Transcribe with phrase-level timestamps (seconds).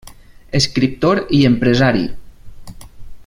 [0.59, 2.03] Escriptor i empresari.